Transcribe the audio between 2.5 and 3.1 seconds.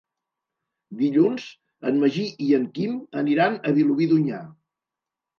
en Quim